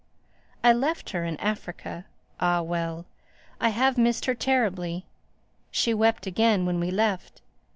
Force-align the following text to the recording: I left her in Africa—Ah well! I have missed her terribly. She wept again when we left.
I 0.63 0.73
left 0.73 1.11
her 1.11 1.23
in 1.25 1.37
Africa—Ah 1.37 2.63
well! 2.63 3.05
I 3.59 3.69
have 3.69 3.99
missed 3.99 4.25
her 4.25 4.33
terribly. 4.33 5.05
She 5.69 5.93
wept 5.93 6.25
again 6.25 6.65
when 6.65 6.79
we 6.79 6.89
left. 6.89 7.43